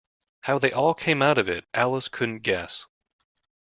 How 0.41 0.57
they 0.57 0.71
all 0.71 0.95
came 0.95 1.21
out 1.21 1.37
of 1.37 1.47
it 1.47 1.65
Alice 1.75 2.07
couldn’t 2.07 2.39
guess. 2.41 2.87